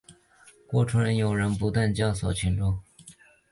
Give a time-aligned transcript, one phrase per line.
[0.65, 2.79] 过程中有人不断教唆群众